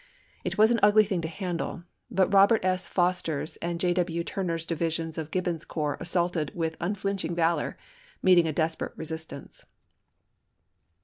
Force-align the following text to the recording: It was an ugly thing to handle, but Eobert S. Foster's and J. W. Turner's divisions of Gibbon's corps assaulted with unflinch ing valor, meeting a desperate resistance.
It 0.43 0.57
was 0.57 0.71
an 0.71 0.79
ugly 0.81 1.03
thing 1.05 1.21
to 1.21 1.27
handle, 1.27 1.83
but 2.09 2.31
Eobert 2.31 2.65
S. 2.65 2.87
Foster's 2.87 3.57
and 3.57 3.79
J. 3.79 3.93
W. 3.93 4.23
Turner's 4.23 4.65
divisions 4.65 5.15
of 5.19 5.29
Gibbon's 5.29 5.63
corps 5.63 5.97
assaulted 5.99 6.51
with 6.55 6.75
unflinch 6.79 7.23
ing 7.23 7.35
valor, 7.35 7.77
meeting 8.23 8.47
a 8.47 8.51
desperate 8.51 8.97
resistance. 8.97 9.63